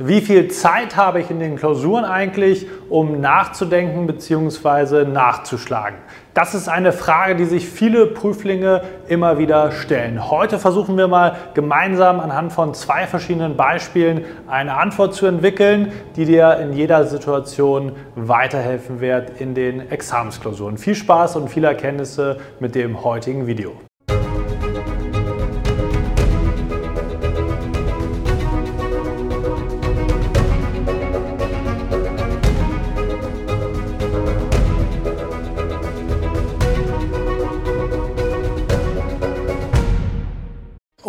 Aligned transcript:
Wie 0.00 0.22
viel 0.22 0.48
Zeit 0.48 0.96
habe 0.96 1.20
ich 1.20 1.30
in 1.30 1.38
den 1.38 1.56
Klausuren 1.56 2.06
eigentlich, 2.06 2.66
um 2.88 3.20
nachzudenken 3.20 4.06
bzw. 4.06 5.04
nachzuschlagen? 5.04 5.98
Das 6.32 6.54
ist 6.54 6.66
eine 6.66 6.92
Frage, 6.92 7.36
die 7.36 7.44
sich 7.44 7.68
viele 7.68 8.06
Prüflinge 8.06 8.80
immer 9.06 9.36
wieder 9.36 9.70
stellen. 9.70 10.30
Heute 10.30 10.58
versuchen 10.58 10.96
wir 10.96 11.08
mal 11.08 11.36
gemeinsam 11.52 12.20
anhand 12.20 12.54
von 12.54 12.72
zwei 12.72 13.06
verschiedenen 13.06 13.58
Beispielen 13.58 14.24
eine 14.48 14.78
Antwort 14.78 15.12
zu 15.12 15.26
entwickeln, 15.26 15.92
die 16.16 16.24
dir 16.24 16.56
in 16.56 16.72
jeder 16.72 17.04
Situation 17.04 17.92
weiterhelfen 18.16 19.00
wird 19.02 19.40
in 19.42 19.54
den 19.54 19.90
Examensklausuren. 19.90 20.78
Viel 20.78 20.94
Spaß 20.94 21.36
und 21.36 21.48
viele 21.50 21.66
Erkenntnisse 21.66 22.38
mit 22.60 22.74
dem 22.74 23.04
heutigen 23.04 23.46
Video. 23.46 23.74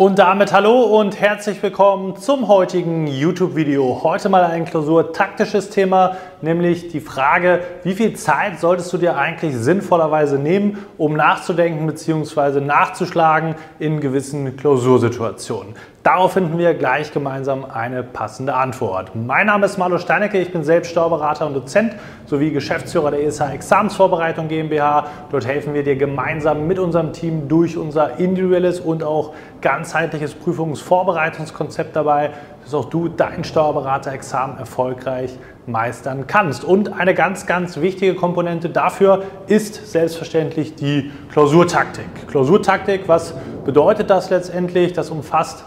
Und 0.04 0.18
damit 0.18 0.52
hallo 0.52 0.82
und 0.82 1.18
herzlich 1.18 1.62
willkommen 1.62 2.18
zum 2.18 2.46
heutigen 2.46 3.06
YouTube-Video. 3.06 4.02
Heute 4.02 4.28
mal 4.28 4.44
ein 4.44 4.66
klausurtaktisches 4.66 5.70
Thema, 5.70 6.18
nämlich 6.42 6.88
die 6.88 7.00
Frage, 7.00 7.62
wie 7.84 7.94
viel 7.94 8.12
Zeit 8.14 8.60
solltest 8.60 8.92
du 8.92 8.98
dir 8.98 9.16
eigentlich 9.16 9.56
sinnvollerweise 9.56 10.38
nehmen, 10.38 10.84
um 10.98 11.14
nachzudenken 11.14 11.86
bzw. 11.86 12.60
nachzuschlagen 12.60 13.54
in 13.78 14.00
gewissen 14.00 14.58
Klausursituationen. 14.58 15.74
Darauf 16.04 16.34
finden 16.34 16.58
wir 16.58 16.74
gleich 16.74 17.14
gemeinsam 17.14 17.64
eine 17.64 18.02
passende 18.02 18.52
Antwort. 18.52 19.16
Mein 19.16 19.46
Name 19.46 19.64
ist 19.64 19.78
Marlo 19.78 19.96
Steinecke, 19.96 20.36
ich 20.36 20.52
bin 20.52 20.62
selbst 20.62 20.90
Steuerberater 20.90 21.46
und 21.46 21.54
Dozent 21.54 21.94
sowie 22.26 22.50
Geschäftsführer 22.50 23.10
der 23.10 23.24
ESH 23.24 23.40
Examensvorbereitung 23.40 24.48
GmbH. 24.48 25.06
Dort 25.30 25.46
helfen 25.46 25.72
wir 25.72 25.82
dir 25.82 25.96
gemeinsam 25.96 26.66
mit 26.66 26.78
unserem 26.78 27.14
Team 27.14 27.48
durch 27.48 27.78
unser 27.78 28.18
individuelles 28.18 28.80
und 28.80 29.02
auch 29.02 29.32
ganzheitliches 29.62 30.34
Prüfungsvorbereitungskonzept 30.34 31.96
dabei, 31.96 32.32
dass 32.62 32.74
auch 32.74 32.90
du 32.90 33.08
dein 33.08 33.42
Steuerberater-Examen 33.42 34.58
erfolgreich 34.58 35.38
meistern 35.66 36.26
kannst. 36.26 36.64
Und 36.64 36.92
eine 36.92 37.14
ganz, 37.14 37.46
ganz 37.46 37.80
wichtige 37.80 38.14
Komponente 38.14 38.68
dafür 38.68 39.22
ist 39.46 39.90
selbstverständlich 39.90 40.74
die 40.74 41.10
Klausurtaktik. 41.32 42.28
Klausurtaktik, 42.28 43.08
was 43.08 43.32
bedeutet 43.64 44.10
das 44.10 44.28
letztendlich? 44.28 44.92
Das 44.92 45.08
umfasst 45.08 45.64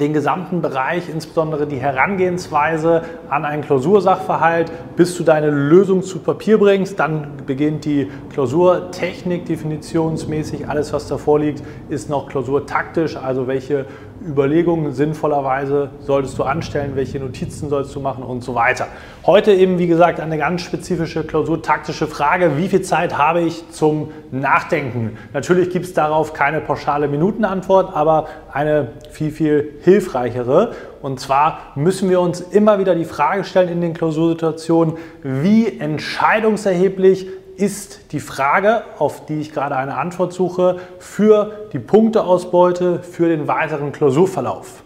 den 0.00 0.12
gesamten 0.12 0.62
Bereich, 0.62 1.08
insbesondere 1.08 1.66
die 1.66 1.78
Herangehensweise 1.78 3.02
an 3.28 3.44
einen 3.44 3.62
Klausursachverhalt, 3.62 4.70
bis 4.96 5.16
du 5.16 5.24
deine 5.24 5.50
Lösung 5.50 6.02
zu 6.02 6.18
Papier 6.18 6.58
bringst. 6.58 6.98
Dann 6.98 7.32
beginnt 7.46 7.84
die 7.84 8.10
Klausurtechnik 8.32 9.46
definitionsmäßig. 9.46 10.68
Alles, 10.68 10.92
was 10.92 11.08
davor 11.08 11.40
liegt, 11.40 11.62
ist 11.88 12.10
noch 12.10 12.28
klausurtaktisch, 12.28 13.16
also 13.16 13.46
welche 13.46 13.86
Überlegungen 14.26 14.92
sinnvollerweise 14.92 15.90
solltest 16.00 16.38
du 16.38 16.44
anstellen, 16.44 16.92
welche 16.94 17.18
Notizen 17.18 17.68
sollst 17.68 17.94
du 17.94 18.00
machen 18.00 18.24
und 18.24 18.42
so 18.42 18.54
weiter. 18.54 18.86
Heute 19.26 19.52
eben, 19.52 19.78
wie 19.78 19.86
gesagt, 19.86 20.20
eine 20.20 20.38
ganz 20.38 20.62
spezifische 20.62 21.24
klausurtaktische 21.24 22.06
Frage. 22.06 22.56
Wie 22.56 22.68
viel 22.68 22.82
Zeit 22.82 23.18
habe 23.18 23.40
ich 23.42 23.68
zum 23.70 24.10
Nachdenken? 24.30 25.18
Natürlich 25.32 25.70
gibt 25.70 25.84
es 25.84 25.94
darauf 25.94 26.32
keine 26.32 26.60
pauschale 26.60 27.08
Minutenantwort, 27.08 27.94
aber 27.94 28.28
eine 28.52 28.88
viel, 29.10 29.30
viel 29.30 29.74
hilfreichere. 29.82 30.72
Und 31.02 31.20
zwar 31.20 31.58
müssen 31.74 32.08
wir 32.08 32.20
uns 32.20 32.40
immer 32.40 32.78
wieder 32.78 32.94
die 32.94 33.04
Frage 33.04 33.44
stellen 33.44 33.68
in 33.68 33.80
den 33.80 33.94
Klausursituationen, 33.94 34.94
wie 35.22 35.78
entscheidungserheblich 35.78 37.28
ist 37.56 38.12
die 38.12 38.20
Frage, 38.20 38.82
auf 38.98 39.26
die 39.26 39.40
ich 39.40 39.52
gerade 39.52 39.76
eine 39.76 39.96
Antwort 39.96 40.32
suche, 40.32 40.80
für 40.98 41.68
die 41.72 41.78
Punkteausbeute 41.78 43.02
für 43.02 43.28
den 43.28 43.48
weiteren 43.48 43.92
Klausurverlauf. 43.92 44.82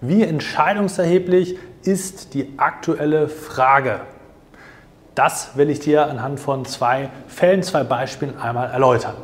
Wie 0.00 0.22
entscheidungserheblich 0.22 1.58
ist 1.82 2.34
die 2.34 2.54
aktuelle 2.56 3.28
Frage? 3.28 4.00
Das 5.14 5.56
will 5.56 5.70
ich 5.70 5.80
dir 5.80 6.06
anhand 6.06 6.40
von 6.40 6.64
zwei 6.64 7.10
Fällen, 7.26 7.62
zwei 7.62 7.84
Beispielen 7.84 8.38
einmal 8.38 8.70
erläutern. 8.70 9.14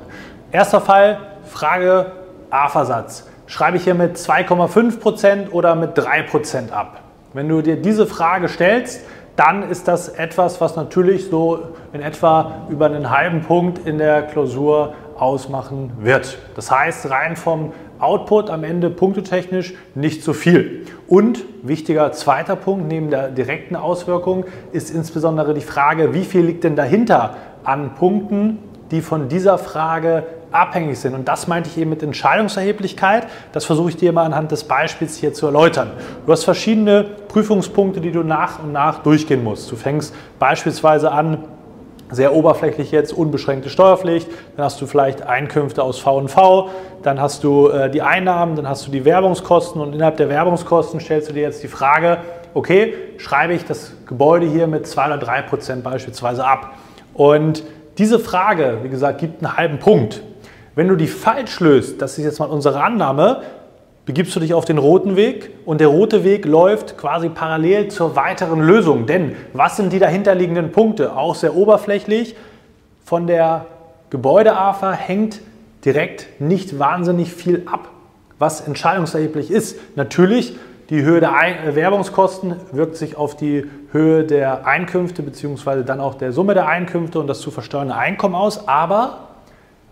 Erster 0.53 0.81
Fall, 0.81 1.19
Frage 1.44 2.12
A-Versatz. 2.50 3.26
Schreibe 3.47 3.76
ich 3.76 3.84
hier 3.84 3.94
mit 3.94 4.16
2,5% 4.16 5.50
oder 5.50 5.76
mit 5.76 5.97
3% 5.97 6.72
ab? 6.72 7.00
Wenn 7.32 7.49
du 7.49 7.62
dir 7.62 7.76
diese 7.76 8.06
Frage 8.06 8.49
stellst, 8.49 9.03
dann 9.36 9.69
ist 9.69 9.86
das 9.86 10.08
etwas, 10.08 10.60
was 10.60 10.76
natürlich 10.76 11.28
so 11.28 11.60
in 11.92 12.00
etwa 12.00 12.62
über 12.69 12.86
einen 12.86 13.10
halben 13.10 13.42
Punkt 13.42 13.86
in 13.86 13.98
der 13.98 14.22
Klausur 14.22 14.94
ausmachen 15.19 15.92
wird. 16.00 16.38
Das 16.54 16.70
heißt, 16.70 17.10
rein 17.10 17.36
vom 17.36 17.72
Output 17.98 18.50
am 18.50 18.64
Ende 18.64 18.91
punktetechnisch 18.91 19.75
nicht 19.94 20.22
so 20.22 20.32
viel. 20.32 20.84
Und 21.06 21.44
wichtiger 21.62 22.12
zweiter 22.12 22.56
Punkt 22.56 22.88
neben 22.88 23.10
der 23.10 23.30
direkten 23.30 23.76
Auswirkung 23.76 24.44
ist 24.72 24.91
insbesondere 24.91 25.54
die 25.54 25.62
Frage, 25.62 26.12
wie 26.12 26.25
viel 26.25 26.42
liegt 26.42 26.64
denn 26.64 26.76
dahinter 26.76 27.36
an 27.64 27.94
Punkten, 27.94 28.58
die 28.91 29.00
von 29.00 29.28
dieser 29.28 29.58
Frage 29.58 30.24
abhängig 30.52 30.98
sind. 30.98 31.14
Und 31.14 31.28
das 31.28 31.48
meinte 31.48 31.69
ich 31.69 31.78
eben 31.78 31.91
mit 31.91 32.02
Entscheidungserheblichkeit. 32.02 33.26
Das 33.52 33.64
versuche 33.64 33.91
ich 33.91 33.97
dir 33.97 34.12
mal 34.12 34.24
anhand 34.24 34.52
des 34.52 34.64
Beispiels 34.64 35.16
hier 35.16 35.34
zu 35.34 35.47
erläutern. 35.47 35.91
Du 36.24 36.32
hast 36.32 36.44
verschiedene 36.44 37.04
Prüfungspunkte, 37.28 38.00
die 38.00 38.12
du 38.12 38.22
nach 38.22 38.62
und 38.62 38.72
nach 38.72 39.00
durchgehen 39.00 39.44
musst. 39.44 39.70
Du 39.70 39.76
fängst 39.76 40.14
beispielsweise 40.38 41.10
an, 41.10 41.44
sehr 42.10 42.34
oberflächlich 42.34 42.92
jetzt 42.92 43.12
unbeschränkte 43.12 43.69
Steuerpflicht, 43.69 44.28
dann 44.56 44.64
hast 44.64 44.80
du 44.80 44.86
vielleicht 44.86 45.22
Einkünfte 45.26 45.82
aus 45.82 45.98
V&V, 45.98 46.70
dann 47.02 47.20
hast 47.20 47.42
du 47.42 47.69
äh, 47.69 47.91
die 47.91 48.02
Einnahmen, 48.02 48.54
dann 48.54 48.69
hast 48.69 48.86
du 48.86 48.92
die 48.92 49.04
Werbungskosten 49.04 49.80
und 49.80 49.92
innerhalb 49.92 50.16
der 50.16 50.28
Werbungskosten 50.28 51.00
stellst 51.00 51.28
du 51.28 51.32
dir 51.32 51.42
jetzt 51.42 51.64
die 51.64 51.69
Frage, 51.69 52.19
okay, 52.54 52.94
schreibe 53.19 53.54
ich 53.54 53.64
das 53.64 53.92
Gebäude 54.06 54.46
hier 54.46 54.66
mit 54.66 54.86
2 54.86 55.06
oder 55.06 55.19
3 55.19 55.42
Prozent 55.42 55.82
beispielsweise 55.82 56.44
ab? 56.44 56.75
Und 57.12 57.64
diese 57.98 58.18
Frage, 58.18 58.78
wie 58.82 58.88
gesagt, 58.88 59.20
gibt 59.20 59.42
einen 59.42 59.56
halben 59.56 59.78
Punkt. 59.78 60.22
Wenn 60.74 60.88
du 60.88 60.96
die 60.96 61.06
falsch 61.06 61.60
löst, 61.60 62.02
das 62.02 62.18
ist 62.18 62.24
jetzt 62.24 62.38
mal 62.38 62.50
unsere 62.50 62.82
Annahme, 62.82 63.42
begibst 64.04 64.36
du 64.36 64.40
dich 64.40 64.54
auf 64.54 64.64
den 64.64 64.78
roten 64.78 65.16
Weg 65.16 65.50
und 65.64 65.80
der 65.80 65.88
rote 65.88 66.22
Weg 66.22 66.44
läuft 66.44 66.96
quasi 66.96 67.28
parallel 67.28 67.88
zur 67.88 68.14
weiteren 68.14 68.60
Lösung. 68.60 69.06
Denn 69.06 69.34
was 69.52 69.76
sind 69.76 69.92
die 69.92 69.98
dahinterliegenden 69.98 70.72
Punkte? 70.72 71.16
Auch 71.16 71.34
sehr 71.34 71.56
oberflächlich. 71.56 72.36
Von 73.04 73.26
der 73.26 73.66
Gebäude-AFA 74.10 74.92
hängt 74.92 75.40
direkt 75.84 76.40
nicht 76.40 76.78
wahnsinnig 76.78 77.32
viel 77.32 77.62
ab, 77.66 77.88
was 78.38 78.60
entscheidungserheblich 78.60 79.50
ist. 79.50 79.78
Natürlich, 79.96 80.56
die 80.91 81.02
Höhe 81.02 81.20
der 81.20 81.34
Ein 81.34 81.74
Werbungskosten 81.74 82.56
wirkt 82.72 82.97
sich 82.97 83.16
auf 83.16 83.36
die 83.36 83.64
Höhe 83.92 84.24
der 84.24 84.66
Einkünfte 84.66 85.22
bzw. 85.22 85.82
dann 85.82 86.00
auch 86.00 86.14
der 86.14 86.32
Summe 86.32 86.54
der 86.54 86.69
Einkünfte 86.69 87.19
und 87.19 87.26
das 87.26 87.41
zu 87.41 87.50
versteuernde 87.50 87.97
Einkommen 87.97 88.34
aus, 88.34 88.69
aber 88.69 89.28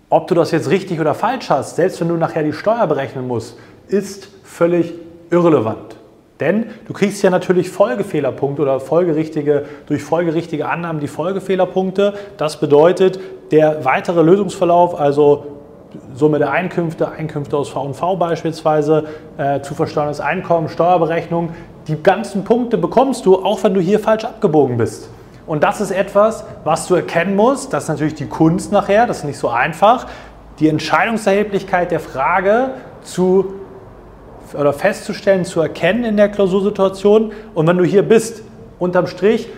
ob 0.09 0.29
du 0.29 0.35
das 0.35 0.53
jetzt 0.53 0.71
richtig 0.71 1.01
oder 1.01 1.15
falsch 1.15 1.51
hast, 1.51 1.77
selbst 1.77 2.01
wenn 2.01 2.09
du 2.09 2.15
nachher 2.15 2.45
die 2.45 2.53
Steuer 2.53 2.87
berechnen 2.87 3.27
musst, 3.27 3.59
ist 3.89 4.29
völlig 4.45 4.95
irrelevant. 5.31 5.97
Denn 6.41 6.67
du 6.87 6.93
kriegst 6.93 7.23
ja 7.23 7.31
natürlich 7.31 7.71
Folgefehlerpunkte 7.71 8.63
oder 8.63 8.81
folgerichtige, 8.81 9.65
durch 9.87 10.03
folgerichtige 10.03 10.69
Annahmen 10.69 11.01
die 11.01 11.09
Folgefehlerpunkte. 11.09 12.15
Das 12.37 12.59
bedeutet, 12.59 13.21
der 13.51 13.85
weitere 13.85 14.23
Lösungsverlauf, 14.23 14.99
also 14.99 15.54
Summe 16.15 16.39
der 16.39 16.51
Einkünfte, 16.51 17.11
Einkünfte 17.11 17.57
aus 17.57 17.69
V&V 17.69 18.17
beispielsweise, 18.17 19.05
äh, 19.39 19.61
zu 19.61 19.75
versteuerndes 19.75 20.21
Einkommen, 20.21 20.69
Steuerberechnung, 20.69 21.51
die 21.89 22.03
ganzen 22.03 22.45
Punkte 22.45 22.79
bekommst 22.79 23.27
du, 23.27 23.45
auch 23.45 23.63
wenn 23.63 23.75
du 23.75 23.81
hier 23.81 24.01
falsch 24.01 24.25
abgebogen 24.25 24.77
bist. 24.77 25.09
Und 25.47 25.63
das 25.63 25.81
ist 25.81 25.91
etwas, 25.91 26.45
was 26.65 26.87
du 26.87 26.95
erkennen 26.95 27.37
musst. 27.37 27.73
Das 27.73 27.85
ist 27.85 27.89
natürlich 27.91 28.15
die 28.15 28.27
Kunst 28.27 28.73
nachher, 28.73 29.07
das 29.07 29.19
ist 29.19 29.25
nicht 29.25 29.39
so 29.39 29.49
einfach. 29.49 30.07
Die 30.59 30.69
Entscheidungserheblichkeit 30.69 31.91
der 31.91 32.01
Frage 32.01 32.71
zu 33.03 33.55
oder 34.59 34.73
festzustellen, 34.73 35.45
zu 35.45 35.61
erkennen 35.61 36.05
in 36.05 36.17
der 36.17 36.29
Klausursituation. 36.29 37.33
Und 37.55 37.67
wenn 37.67 37.77
du 37.77 37.85
hier 37.85 38.03
bist, 38.03 38.43
unterm 38.79 39.07
Strich, 39.07 39.49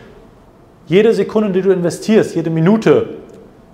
jede 0.87 1.13
Sekunde, 1.13 1.51
die 1.51 1.63
du 1.63 1.71
investierst, 1.71 2.35
jede 2.35 2.51
Minute, 2.51 3.17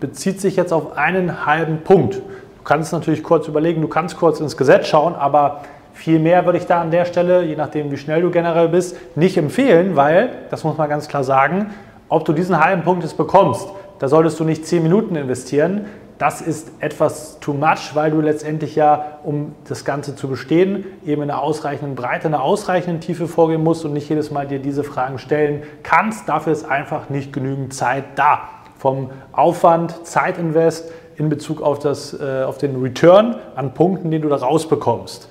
bezieht 0.00 0.40
sich 0.40 0.56
jetzt 0.56 0.72
auf 0.72 0.96
einen 0.96 1.46
halben 1.46 1.82
Punkt. 1.84 2.20
Du 2.62 2.68
kannst 2.68 2.92
natürlich 2.92 3.24
kurz 3.24 3.48
überlegen, 3.48 3.82
du 3.82 3.88
kannst 3.88 4.16
kurz 4.16 4.38
ins 4.38 4.56
Gesetz 4.56 4.86
schauen, 4.86 5.16
aber 5.16 5.62
viel 5.94 6.20
mehr 6.20 6.44
würde 6.44 6.58
ich 6.58 6.66
da 6.66 6.80
an 6.80 6.92
der 6.92 7.06
Stelle, 7.06 7.42
je 7.42 7.56
nachdem 7.56 7.90
wie 7.90 7.96
schnell 7.96 8.22
du 8.22 8.30
generell 8.30 8.68
bist, 8.68 8.96
nicht 9.16 9.36
empfehlen, 9.36 9.96
weil, 9.96 10.30
das 10.48 10.62
muss 10.62 10.78
man 10.78 10.88
ganz 10.88 11.08
klar 11.08 11.24
sagen, 11.24 11.74
ob 12.08 12.24
du 12.24 12.32
diesen 12.32 12.64
halben 12.64 12.84
Punkt 12.84 13.02
jetzt 13.02 13.16
bekommst, 13.16 13.68
da 13.98 14.06
solltest 14.06 14.38
du 14.38 14.44
nicht 14.44 14.64
10 14.64 14.80
Minuten 14.80 15.16
investieren. 15.16 15.86
das 16.18 16.40
ist 16.40 16.70
etwas 16.78 17.40
too 17.40 17.52
much, 17.52 17.94
weil 17.94 18.12
du 18.12 18.20
letztendlich 18.20 18.76
ja, 18.76 19.18
um 19.24 19.56
das 19.68 19.84
Ganze 19.84 20.14
zu 20.14 20.28
bestehen, 20.28 20.84
eben 21.04 21.22
in 21.22 21.32
einer 21.32 21.42
ausreichenden 21.42 21.96
Breite, 21.96 22.28
einer 22.28 22.44
ausreichenden 22.44 23.00
Tiefe 23.00 23.26
vorgehen 23.26 23.64
musst 23.64 23.84
und 23.84 23.92
nicht 23.92 24.08
jedes 24.08 24.30
Mal 24.30 24.46
dir 24.46 24.60
diese 24.60 24.84
Fragen 24.84 25.18
stellen 25.18 25.64
kannst. 25.82 26.28
Dafür 26.28 26.52
ist 26.52 26.64
einfach 26.64 27.08
nicht 27.08 27.32
genügend 27.32 27.74
Zeit 27.74 28.04
da. 28.14 28.42
Vom 28.78 29.10
Aufwand, 29.32 30.06
Zeitinvest 30.06 30.92
in 31.22 31.28
Bezug 31.28 31.62
auf, 31.62 31.78
das, 31.78 32.18
äh, 32.18 32.42
auf 32.42 32.58
den 32.58 32.80
Return 32.80 33.36
an 33.54 33.74
Punkten, 33.74 34.10
den 34.10 34.22
du 34.22 34.28
da 34.28 34.36
rausbekommst. 34.36 35.28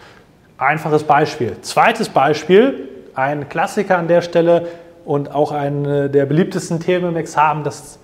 Einfaches 0.57 1.03
Beispiel. 1.03 1.57
Zweites 1.61 2.09
Beispiel, 2.09 2.87
ein 3.15 3.49
Klassiker 3.49 3.97
an 3.97 4.07
der 4.07 4.21
Stelle 4.21 4.67
und 5.05 5.33
auch 5.33 5.51
ein 5.51 5.83
der 5.83 6.25
beliebtesten 6.25 6.79
Themen 6.79 7.09
im 7.09 7.15
Examen, 7.17 7.63
das 7.63 7.97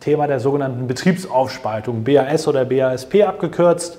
Thema 0.00 0.26
der 0.26 0.40
sogenannten 0.40 0.86
Betriebsaufspaltung, 0.86 2.04
BAS 2.04 2.46
oder 2.46 2.64
BASP 2.64 3.22
abgekürzt. 3.26 3.98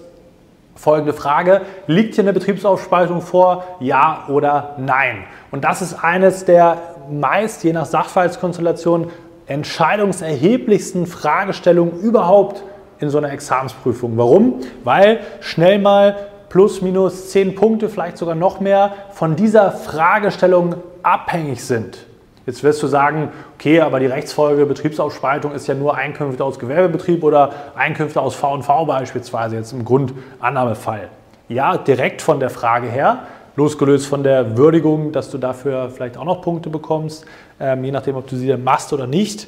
Folgende 0.76 1.14
Frage, 1.14 1.62
liegt 1.88 2.16
hier 2.16 2.24
eine 2.24 2.34
Betriebsaufspaltung 2.34 3.22
vor, 3.22 3.64
ja 3.80 4.26
oder 4.30 4.76
nein? 4.78 5.24
Und 5.52 5.64
das 5.64 5.82
ist 5.82 6.04
eines 6.04 6.46
der 6.46 6.78
meist, 7.10 7.64
je 7.64 7.74
nach 7.74 7.86
Sachverhaltskonstellation, 7.86 9.10
entscheidungserheblichsten 9.48 11.08
Fragestellungen 11.08 12.00
überhaupt 12.00 12.64
in 13.00 13.10
so 13.10 13.18
einer 13.18 13.32
Examensprüfung. 13.32 14.18
Warum? 14.18 14.62
Weil 14.84 15.20
schnell 15.40 15.80
mal 15.80 16.16
plus 16.50 16.82
minus 16.82 17.30
zehn 17.30 17.56
Punkte, 17.56 17.90
vielleicht 17.90 18.18
sogar 18.18 18.36
noch 18.36 18.60
mehr, 18.60 18.94
von 19.12 19.36
dieser 19.36 19.72
Fragestellung 19.72 20.76
abhängig 21.04 21.64
sind. 21.64 21.98
Jetzt 22.46 22.64
wirst 22.64 22.82
du 22.82 22.88
sagen, 22.88 23.30
okay, 23.56 23.82
aber 23.82 24.00
die 24.00 24.06
Rechtsfolge 24.06 24.66
Betriebsaufspaltung 24.66 25.52
ist 25.52 25.68
ja 25.68 25.74
nur 25.74 25.96
Einkünfte 25.96 26.46
aus 26.46 26.58
Gewerbebetrieb 26.60 27.24
oder 27.24 27.52
Einkünfte 27.76 28.22
aus 28.22 28.36
V&V 28.36 28.86
beispielsweise, 28.86 29.58
jetzt 29.58 29.74
im 29.74 29.84
Grundannahmefall. 29.84 31.10
Ja, 31.50 31.78
direkt 31.78 32.22
von 32.22 32.40
der 32.40 32.50
Frage 32.50 32.88
her, 32.88 33.24
losgelöst 33.58 34.08
von 34.08 34.24
der 34.24 34.58
Würdigung, 34.58 35.12
dass 35.12 35.30
du 35.30 35.38
dafür 35.38 35.90
vielleicht 35.90 36.18
auch 36.18 36.24
noch 36.24 36.42
Punkte 36.42 36.70
bekommst, 36.70 37.26
ähm, 37.60 37.84
je 37.84 37.92
nachdem, 37.92 38.16
ob 38.16 38.28
du 38.28 38.38
sie 38.38 38.48
dann 38.48 38.64
machst 38.64 38.94
oder 38.94 39.08
nicht. 39.08 39.48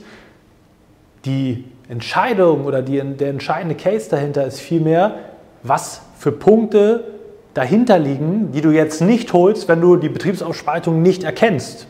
Die 1.26 1.66
Entscheidung 1.90 2.66
oder 2.66 2.82
die, 2.82 3.02
der 3.02 3.30
entscheidende 3.30 3.76
Case 3.76 4.10
dahinter 4.10 4.46
ist 4.46 4.60
vielmehr, 4.60 5.16
was 5.64 6.02
für 6.18 6.32
Punkte 6.32 7.04
dahinter 7.54 8.00
liegen, 8.00 8.52
die 8.52 8.62
du 8.62 8.70
jetzt 8.70 9.02
nicht 9.02 9.34
holst, 9.34 9.68
wenn 9.68 9.82
du 9.82 9.96
die 9.96 10.10
Betriebsaufspaltung 10.10 11.02
nicht 11.02 11.24
erkennst. 11.24 11.88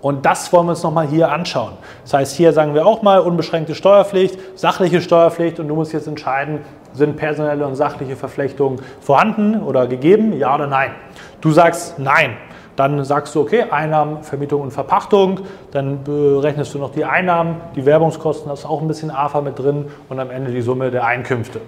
Und 0.00 0.24
das 0.24 0.52
wollen 0.52 0.66
wir 0.66 0.70
uns 0.70 0.82
nochmal 0.82 1.08
hier 1.08 1.32
anschauen. 1.32 1.72
Das 2.04 2.14
heißt, 2.14 2.36
hier 2.36 2.52
sagen 2.52 2.74
wir 2.74 2.86
auch 2.86 3.02
mal 3.02 3.18
unbeschränkte 3.18 3.74
Steuerpflicht, 3.74 4.38
sachliche 4.54 5.00
Steuerpflicht 5.00 5.58
und 5.58 5.66
du 5.66 5.74
musst 5.74 5.92
jetzt 5.92 6.06
entscheiden, 6.06 6.60
sind 6.94 7.16
personelle 7.16 7.66
und 7.66 7.74
sachliche 7.74 8.14
Verflechtungen 8.14 8.80
vorhanden 9.00 9.60
oder 9.60 9.86
gegeben, 9.88 10.32
ja 10.32 10.54
oder 10.54 10.68
nein. 10.68 10.92
Du 11.40 11.50
sagst 11.50 11.98
nein. 11.98 12.36
Dann 12.78 13.04
sagst 13.04 13.34
du, 13.34 13.40
okay, 13.40 13.64
Einnahmen, 13.72 14.22
Vermietung 14.22 14.62
und 14.62 14.70
Verpachtung. 14.70 15.40
Dann 15.72 16.04
berechnest 16.04 16.72
du 16.74 16.78
noch 16.78 16.92
die 16.92 17.04
Einnahmen, 17.04 17.56
die 17.74 17.84
Werbungskosten, 17.84 18.48
das 18.48 18.60
ist 18.60 18.66
auch 18.66 18.80
ein 18.80 18.86
bisschen 18.86 19.10
AFA 19.10 19.40
mit 19.40 19.58
drin 19.58 19.86
und 20.08 20.20
am 20.20 20.30
Ende 20.30 20.52
die 20.52 20.60
Summe 20.60 20.92
der 20.92 21.04
Einkünfte. 21.04 21.60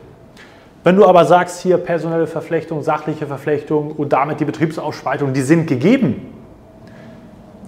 Wenn 0.85 0.95
du 0.95 1.05
aber 1.05 1.25
sagst, 1.25 1.63
hier 1.63 1.79
personelle 1.79 2.29
Verflechtung, 2.29 2.83
sachliche 2.83 3.27
Verflechtung 3.27 3.91
und 3.91 4.13
damit 4.13 4.39
die 4.39 4.45
Betriebsausspaltung, 4.45 5.33
die 5.33 5.43
sind 5.43 5.67
gegeben, 5.67 6.33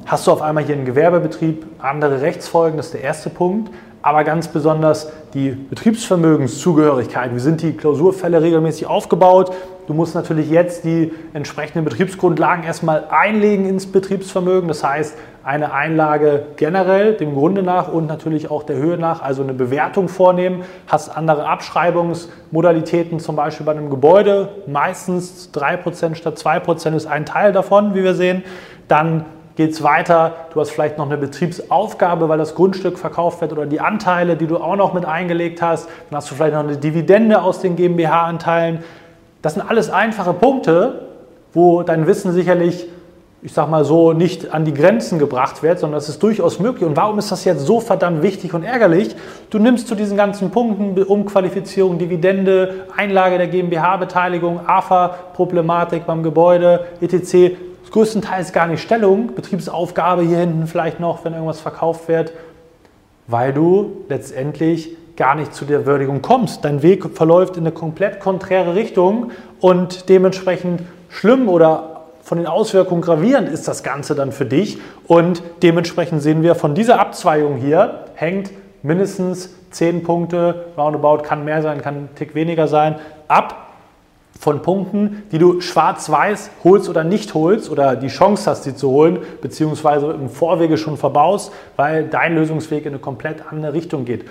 hast 0.06 0.26
du 0.26 0.32
auf 0.32 0.42
einmal 0.42 0.64
hier 0.64 0.74
einen 0.74 0.84
Gewerbebetrieb, 0.84 1.66
andere 1.78 2.20
Rechtsfolgen, 2.20 2.76
das 2.76 2.86
ist 2.86 2.94
der 2.94 3.02
erste 3.02 3.30
Punkt, 3.30 3.70
aber 4.02 4.24
ganz 4.24 4.48
besonders 4.48 5.12
die 5.32 5.50
Betriebsvermögenszugehörigkeit. 5.50 7.34
Wie 7.34 7.40
sind 7.40 7.62
die 7.62 7.72
Klausurfälle 7.72 8.42
regelmäßig 8.42 8.86
aufgebaut? 8.86 9.52
Du 9.86 9.94
musst 9.94 10.14
natürlich 10.14 10.50
jetzt 10.50 10.84
die 10.84 11.12
entsprechenden 11.32 11.84
Betriebsgrundlagen 11.84 12.64
erstmal 12.64 13.06
einlegen 13.10 13.68
ins 13.68 13.90
Betriebsvermögen, 13.90 14.68
das 14.68 14.84
heißt 14.84 15.16
eine 15.44 15.72
Einlage 15.72 16.46
generell 16.56 17.14
dem 17.14 17.34
Grunde 17.34 17.64
nach 17.64 17.88
und 17.88 18.06
natürlich 18.06 18.48
auch 18.48 18.62
der 18.62 18.76
Höhe 18.76 18.96
nach, 18.96 19.22
also 19.22 19.42
eine 19.42 19.54
Bewertung 19.54 20.08
vornehmen, 20.08 20.62
hast 20.86 21.08
andere 21.16 21.46
Abschreibungsmodalitäten, 21.48 23.18
zum 23.18 23.34
Beispiel 23.34 23.66
bei 23.66 23.72
einem 23.72 23.90
Gebäude, 23.90 24.50
meistens 24.66 25.50
3% 25.52 26.14
statt 26.14 26.38
2% 26.38 26.94
ist 26.94 27.06
ein 27.06 27.26
Teil 27.26 27.52
davon, 27.52 27.94
wie 27.94 28.04
wir 28.04 28.14
sehen. 28.14 28.44
Dann 28.86 29.24
geht 29.62 29.72
es 29.72 29.82
weiter. 29.82 30.34
Du 30.52 30.60
hast 30.60 30.70
vielleicht 30.70 30.98
noch 30.98 31.06
eine 31.06 31.16
Betriebsaufgabe, 31.16 32.28
weil 32.28 32.38
das 32.38 32.54
Grundstück 32.56 32.98
verkauft 32.98 33.40
wird 33.40 33.52
oder 33.52 33.66
die 33.66 33.80
Anteile, 33.80 34.36
die 34.36 34.46
du 34.48 34.56
auch 34.56 34.76
noch 34.76 34.92
mit 34.92 35.04
eingelegt 35.04 35.62
hast. 35.62 35.88
Dann 36.10 36.16
hast 36.16 36.30
du 36.30 36.34
vielleicht 36.34 36.54
noch 36.54 36.64
eine 36.64 36.76
Dividende 36.76 37.42
aus 37.42 37.60
den 37.60 37.76
GmbH-Anteilen. 37.76 38.82
Das 39.40 39.54
sind 39.54 39.62
alles 39.68 39.88
einfache 39.90 40.32
Punkte, 40.32 41.06
wo 41.52 41.82
dein 41.82 42.08
Wissen 42.08 42.32
sicherlich, 42.32 42.88
ich 43.42 43.52
sag 43.52 43.70
mal 43.70 43.84
so, 43.84 44.12
nicht 44.12 44.52
an 44.52 44.64
die 44.64 44.74
Grenzen 44.74 45.20
gebracht 45.20 45.62
wird, 45.62 45.78
sondern 45.78 45.98
das 45.98 46.08
ist 46.08 46.20
durchaus 46.20 46.58
möglich. 46.58 46.84
Und 46.84 46.96
warum 46.96 47.20
ist 47.20 47.30
das 47.30 47.44
jetzt 47.44 47.64
so 47.64 47.78
verdammt 47.78 48.22
wichtig 48.22 48.54
und 48.54 48.64
ärgerlich? 48.64 49.14
Du 49.50 49.60
nimmst 49.60 49.86
zu 49.86 49.94
diesen 49.94 50.16
ganzen 50.16 50.50
Punkten 50.50 51.00
Umqualifizierung, 51.00 51.98
Dividende, 51.98 52.86
Einlage 52.96 53.38
der 53.38 53.46
GmbH-Beteiligung, 53.46 54.60
AFA-Problematik 54.66 56.04
beim 56.04 56.24
Gebäude, 56.24 56.86
etc 57.00 57.71
größtenteils 57.92 58.52
gar 58.52 58.66
nicht 58.66 58.82
Stellung, 58.82 59.34
Betriebsaufgabe 59.34 60.22
hier 60.22 60.38
hinten 60.38 60.66
vielleicht 60.66 60.98
noch, 60.98 61.24
wenn 61.24 61.34
irgendwas 61.34 61.60
verkauft 61.60 62.08
wird, 62.08 62.32
weil 63.26 63.52
du 63.52 64.04
letztendlich 64.08 64.96
gar 65.16 65.34
nicht 65.34 65.54
zu 65.54 65.64
der 65.64 65.86
Würdigung 65.86 66.22
kommst. 66.22 66.64
Dein 66.64 66.82
Weg 66.82 67.16
verläuft 67.16 67.56
in 67.56 67.62
eine 67.62 67.72
komplett 67.72 68.18
konträre 68.18 68.74
Richtung 68.74 69.30
und 69.60 70.08
dementsprechend 70.08 70.82
schlimm 71.08 71.48
oder 71.48 71.92
von 72.22 72.38
den 72.38 72.46
Auswirkungen 72.46 73.02
gravierend 73.02 73.48
ist 73.48 73.68
das 73.68 73.82
Ganze 73.82 74.14
dann 74.14 74.32
für 74.32 74.46
dich. 74.46 74.78
Und 75.06 75.42
dementsprechend 75.62 76.22
sehen 76.22 76.42
wir 76.42 76.54
von 76.54 76.74
dieser 76.74 76.98
Abzweigung 76.98 77.56
hier 77.56 78.06
hängt 78.14 78.50
mindestens 78.82 79.54
10 79.70 80.02
Punkte, 80.02 80.66
roundabout 80.76 81.22
kann 81.22 81.44
mehr 81.44 81.62
sein, 81.62 81.82
kann 81.82 81.94
ein 81.94 82.08
Tick 82.14 82.34
weniger 82.34 82.68
sein, 82.68 82.96
ab 83.28 83.71
von 84.38 84.62
Punkten, 84.62 85.22
die 85.30 85.38
du 85.38 85.60
schwarz-weiß 85.60 86.50
holst 86.64 86.88
oder 86.88 87.04
nicht 87.04 87.34
holst 87.34 87.70
oder 87.70 87.96
die 87.96 88.08
Chance 88.08 88.50
hast, 88.50 88.64
sie 88.64 88.74
zu 88.74 88.90
holen, 88.90 89.18
beziehungsweise 89.40 90.10
im 90.12 90.28
Vorwege 90.28 90.76
schon 90.76 90.96
verbaust, 90.96 91.52
weil 91.76 92.08
dein 92.08 92.34
Lösungsweg 92.34 92.84
in 92.84 92.92
eine 92.92 92.98
komplett 92.98 93.50
andere 93.50 93.72
Richtung 93.72 94.04
geht, 94.04 94.24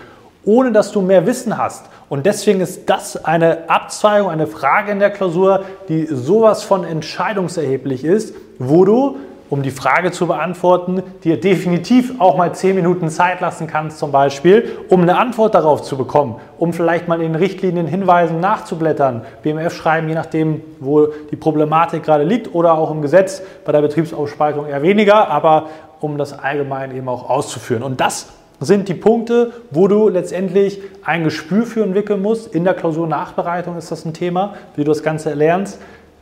ohne 0.44 0.72
dass 0.72 0.92
du 0.92 1.02
mehr 1.02 1.26
Wissen 1.26 1.58
hast. 1.58 1.86
Und 2.10 2.26
deswegen 2.26 2.62
ist 2.62 2.90
das 2.90 3.24
eine 3.24 3.70
Abzweigung, 3.70 4.30
eine 4.30 4.48
Frage 4.48 4.92
in 4.92 5.00
der 5.00 5.12
Klausur, 5.12 5.64
die 5.88 6.06
sowas 6.06 6.64
von 6.64 6.84
entscheidungserheblich 6.84 8.04
ist, 8.04 8.36
wo 8.60 8.86
du 8.86 9.18
um 9.52 9.64
die 9.64 9.72
Frage 9.72 10.12
zu 10.12 10.28
beantworten, 10.28 11.04
dir 11.26 11.38
definitiv 11.38 12.20
auch 12.20 12.38
mal 12.38 12.56
zehn 12.56 12.74
Minuten 12.74 13.10
Zeit 13.10 13.42
lassen 13.42 13.68
kannst, 13.68 14.00
zum 14.00 14.10
Beispiel, 14.12 14.78
um 14.88 15.02
eine 15.02 15.18
Antwort 15.18 15.54
darauf 15.54 15.84
zu 15.84 15.98
bekommen, 15.98 16.38
um 16.58 16.72
vielleicht 16.72 17.10
mal 17.10 17.22
in 17.22 17.36
Richtlinien 17.36 17.86
Hinweisen 17.86 18.40
nachzublättern, 18.40 19.24
BMF 19.44 19.76
schreiben, 19.76 20.08
je 20.08 20.16
nachdem, 20.16 20.62
wo 20.80 21.08
die 21.32 21.36
Problematik 21.36 22.04
gerade 22.04 22.24
liegt 22.24 22.56
oder 22.56 22.76
auch 22.76 22.92
im 22.92 23.02
Gesetz, 23.02 23.44
bei 23.66 23.74
der 23.74 23.82
Betriebsaufspaltung 23.82 24.68
eher 24.68 24.82
weniger, 24.84 25.28
aber 25.28 25.68
um 26.00 26.18
das 26.18 26.32
allgemein 26.40 26.96
eben 26.96 27.10
auch 27.10 27.30
auszuführen. 27.30 27.84
Und 27.84 28.00
das 28.00 28.30
sind 28.62 28.88
die 28.88 28.94
Punkte, 28.94 29.52
wo 29.70 29.90
du 29.90 30.08
letztendlich 30.08 30.82
ein 31.04 31.26
Gespür 31.26 31.66
für 31.66 31.84
entwickeln 31.84 32.22
musst. 32.22 32.56
In 32.56 32.64
der 32.64 32.74
Klausurnachbereitung 32.74 33.78
ist 33.78 33.92
das 33.92 34.06
ein 34.06 34.14
Thema, 34.14 34.54
wie 34.78 34.86
du 34.86 34.92
das 34.92 35.04
Ganze 35.04 35.34
lernst, 35.34 35.78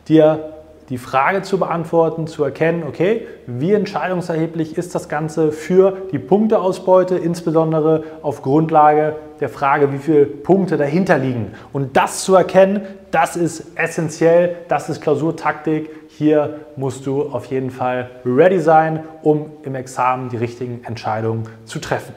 dir 0.08 0.50
die 0.90 0.98
Frage 0.98 1.42
zu 1.42 1.58
beantworten, 1.58 2.26
zu 2.26 2.42
erkennen, 2.42 2.82
okay, 2.86 3.26
wie 3.46 3.72
entscheidungserheblich 3.72 4.76
ist 4.76 4.94
das 4.94 5.08
Ganze 5.08 5.52
für 5.52 5.96
die 6.10 6.18
Punkteausbeute, 6.18 7.16
insbesondere 7.16 8.02
auf 8.22 8.42
Grundlage 8.42 9.14
der 9.38 9.48
Frage, 9.48 9.92
wie 9.92 9.98
viele 9.98 10.26
Punkte 10.26 10.76
dahinter 10.76 11.16
liegen. 11.16 11.52
Und 11.72 11.96
das 11.96 12.24
zu 12.24 12.34
erkennen, 12.34 12.82
das 13.12 13.36
ist 13.36 13.78
essentiell, 13.78 14.56
das 14.68 14.90
ist 14.90 15.00
Klausurtaktik. 15.00 15.90
Hier 16.08 16.60
musst 16.74 17.06
du 17.06 17.22
auf 17.22 17.46
jeden 17.46 17.70
Fall 17.70 18.10
ready 18.26 18.58
sein, 18.58 19.04
um 19.22 19.46
im 19.62 19.76
Examen 19.76 20.28
die 20.28 20.36
richtigen 20.36 20.82
Entscheidungen 20.84 21.48
zu 21.64 21.78
treffen. 21.78 22.14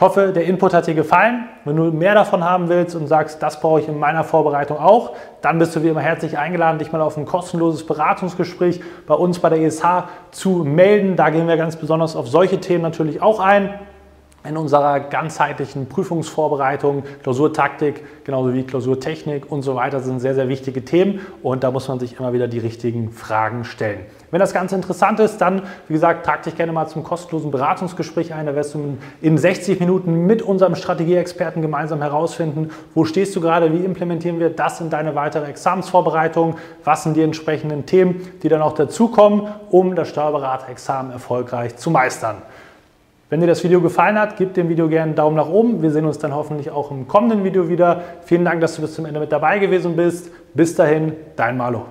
Ich 0.00 0.02
hoffe, 0.02 0.32
der 0.34 0.46
Input 0.46 0.72
hat 0.72 0.86
dir 0.86 0.94
gefallen. 0.94 1.46
Wenn 1.66 1.76
du 1.76 1.92
mehr 1.92 2.14
davon 2.14 2.42
haben 2.42 2.70
willst 2.70 2.96
und 2.96 3.06
sagst, 3.06 3.42
das 3.42 3.60
brauche 3.60 3.80
ich 3.80 3.86
in 3.86 3.98
meiner 3.98 4.24
Vorbereitung 4.24 4.78
auch, 4.78 5.12
dann 5.42 5.58
bist 5.58 5.76
du 5.76 5.82
wie 5.82 5.88
immer 5.88 6.00
herzlich 6.00 6.38
eingeladen, 6.38 6.78
dich 6.78 6.90
mal 6.90 7.02
auf 7.02 7.18
ein 7.18 7.26
kostenloses 7.26 7.84
Beratungsgespräch 7.84 8.80
bei 9.06 9.12
uns 9.12 9.40
bei 9.40 9.50
der 9.50 9.60
ESH 9.60 9.84
zu 10.30 10.64
melden. 10.64 11.16
Da 11.16 11.28
gehen 11.28 11.46
wir 11.46 11.58
ganz 11.58 11.76
besonders 11.76 12.16
auf 12.16 12.28
solche 12.28 12.60
Themen 12.60 12.80
natürlich 12.80 13.20
auch 13.20 13.40
ein. 13.40 13.74
In 14.44 14.56
unserer 14.56 15.00
ganzheitlichen 15.00 15.88
Prüfungsvorbereitung, 15.88 17.04
Klausurtaktik, 17.22 18.24
genauso 18.24 18.54
wie 18.54 18.62
Klausurtechnik 18.62 19.50
und 19.50 19.62
so 19.62 19.74
weiter 19.74 20.00
sind 20.00 20.20
sehr, 20.20 20.34
sehr 20.34 20.48
wichtige 20.48 20.84
Themen 20.84 21.20
und 21.42 21.62
da 21.62 21.70
muss 21.70 21.88
man 21.88 22.00
sich 22.00 22.18
immer 22.18 22.32
wieder 22.32 22.48
die 22.48 22.58
richtigen 22.58 23.12
Fragen 23.12 23.64
stellen. 23.64 24.00
Wenn 24.30 24.38
das 24.38 24.52
Ganze 24.52 24.76
interessant 24.76 25.18
ist, 25.18 25.38
dann, 25.38 25.62
wie 25.88 25.94
gesagt, 25.94 26.24
trag 26.24 26.44
dich 26.44 26.56
gerne 26.56 26.72
mal 26.72 26.86
zum 26.86 27.02
kostenlosen 27.02 27.50
Beratungsgespräch 27.50 28.32
ein. 28.32 28.46
Da 28.46 28.54
wirst 28.54 28.74
du 28.74 28.96
in 29.20 29.38
60 29.38 29.80
Minuten 29.80 30.26
mit 30.26 30.40
unserem 30.40 30.76
Strategieexperten 30.76 31.62
gemeinsam 31.62 32.00
herausfinden, 32.00 32.70
wo 32.94 33.04
stehst 33.04 33.34
du 33.34 33.40
gerade, 33.40 33.72
wie 33.72 33.84
implementieren 33.84 34.38
wir 34.38 34.50
das 34.50 34.80
in 34.80 34.88
deine 34.88 35.16
weitere 35.16 35.46
Examensvorbereitung, 35.46 36.56
was 36.84 37.02
sind 37.02 37.16
die 37.16 37.22
entsprechenden 37.22 37.86
Themen, 37.86 38.28
die 38.42 38.48
dann 38.48 38.62
auch 38.62 38.74
dazukommen, 38.74 39.48
um 39.70 39.96
das 39.96 40.08
Steuerberaterexamen 40.08 41.10
erfolgreich 41.10 41.76
zu 41.76 41.90
meistern. 41.90 42.42
Wenn 43.30 43.40
dir 43.40 43.46
das 43.46 43.62
Video 43.62 43.80
gefallen 43.80 44.18
hat, 44.18 44.36
gib 44.36 44.54
dem 44.54 44.68
Video 44.68 44.88
gerne 44.88 45.04
einen 45.04 45.14
Daumen 45.14 45.36
nach 45.36 45.48
oben. 45.48 45.82
Wir 45.82 45.92
sehen 45.92 46.04
uns 46.04 46.18
dann 46.18 46.34
hoffentlich 46.34 46.72
auch 46.72 46.90
im 46.90 47.06
kommenden 47.06 47.44
Video 47.44 47.68
wieder. 47.68 48.02
Vielen 48.22 48.44
Dank, 48.44 48.60
dass 48.60 48.74
du 48.74 48.82
bis 48.82 48.94
zum 48.94 49.06
Ende 49.06 49.20
mit 49.20 49.30
dabei 49.30 49.60
gewesen 49.60 49.94
bist. 49.94 50.32
Bis 50.52 50.74
dahin, 50.74 51.12
dein 51.36 51.56
Malo. 51.56 51.84